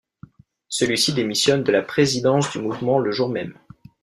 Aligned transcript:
Celui-ci 0.67 1.13
démissionne 1.13 1.61
de 1.63 1.71
la 1.71 1.83
présidence 1.83 2.49
du 2.49 2.57
mouvement 2.59 2.97
le 2.97 3.11
jour 3.11 3.29
même. 3.29 3.53